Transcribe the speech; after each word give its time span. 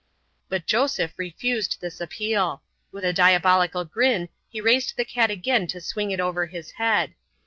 But 0.49 0.65
Joseph 0.65 1.13
refused 1.19 1.77
this 1.79 2.01
appeal. 2.01 2.63
With 2.91 3.05
a 3.05 3.13
diabolical 3.13 3.85
grin 3.85 4.29
he 4.49 4.59
raised 4.59 4.97
the 4.97 5.05
cat 5.05 5.29
again 5.29 5.67
to 5.67 5.79
swing 5.79 6.09
it 6.09 6.19
over 6.19 6.47
his 6.47 6.71
head. 6.71 7.13